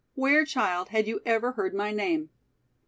[0.15, 2.31] Where, child, had you ever heard my name?"